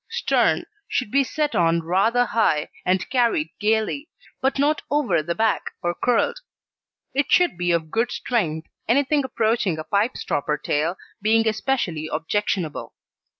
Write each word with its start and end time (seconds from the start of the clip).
STERN 0.09 0.65
Should 0.87 1.11
be 1.11 1.23
set 1.23 1.53
on 1.53 1.81
rather 1.83 2.25
high, 2.25 2.69
and 2.83 3.07
carried 3.11 3.49
gaily, 3.59 4.09
but 4.41 4.57
not 4.57 4.81
over 4.89 5.21
the 5.21 5.35
back 5.35 5.61
or 5.83 5.93
curled. 5.93 6.39
It 7.13 7.27
should 7.31 7.55
be 7.55 7.69
of 7.69 7.91
good 7.91 8.11
strength, 8.11 8.67
anything 8.87 9.23
approaching 9.23 9.77
a 9.77 9.83
"pipe 9.83 10.17
stopper" 10.17 10.57
tail 10.57 10.97
being 11.21 11.47
especially 11.47 12.09
objectionable. 12.11 12.95